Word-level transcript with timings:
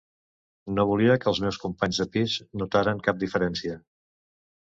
No 0.77 0.85
volia 0.91 1.17
que 1.25 1.29
els 1.31 1.41
meus 1.43 1.59
companys 1.65 1.99
de 2.03 2.07
pis 2.15 2.39
notaren 2.61 3.05
cap 3.09 3.23
diferència. 3.27 3.77